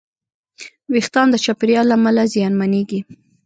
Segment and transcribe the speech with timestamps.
[0.91, 2.99] وېښتيان د چاپېریال له امله زیانمنېږي.